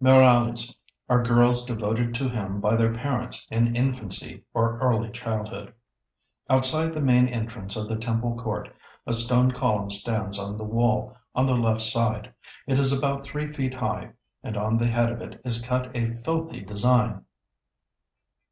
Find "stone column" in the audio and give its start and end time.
9.12-9.90